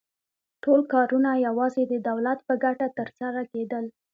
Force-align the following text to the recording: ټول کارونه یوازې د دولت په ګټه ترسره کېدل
ټول 0.63 0.79
کارونه 0.93 1.31
یوازې 1.47 1.83
د 1.87 1.93
دولت 2.09 2.39
په 2.47 2.53
ګټه 2.63 2.87
ترسره 2.97 3.41
کېدل 3.51 3.85